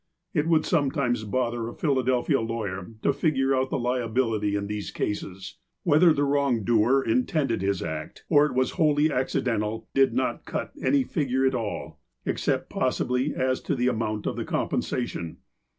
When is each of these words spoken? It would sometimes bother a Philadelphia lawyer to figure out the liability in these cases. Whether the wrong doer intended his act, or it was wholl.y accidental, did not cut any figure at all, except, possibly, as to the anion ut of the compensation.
It 0.33 0.47
would 0.47 0.65
sometimes 0.65 1.25
bother 1.25 1.67
a 1.67 1.75
Philadelphia 1.75 2.41
lawyer 2.41 2.89
to 3.03 3.13
figure 3.13 3.53
out 3.55 3.69
the 3.69 3.77
liability 3.77 4.55
in 4.55 4.65
these 4.65 4.89
cases. 4.89 5.59
Whether 5.83 6.11
the 6.11 6.23
wrong 6.23 6.63
doer 6.63 7.03
intended 7.07 7.61
his 7.61 7.83
act, 7.83 8.25
or 8.27 8.47
it 8.47 8.55
was 8.55 8.71
wholl.y 8.71 9.09
accidental, 9.15 9.87
did 9.93 10.15
not 10.15 10.45
cut 10.45 10.71
any 10.83 11.03
figure 11.03 11.45
at 11.45 11.53
all, 11.53 11.99
except, 12.25 12.67
possibly, 12.67 13.35
as 13.35 13.61
to 13.61 13.75
the 13.75 13.89
anion 13.89 14.17
ut 14.21 14.25
of 14.25 14.37
the 14.37 14.43
compensation. 14.45 15.37